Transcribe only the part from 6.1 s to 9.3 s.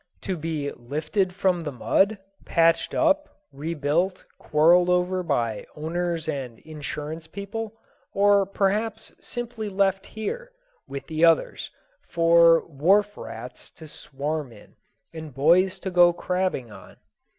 and insurance people, or perhaps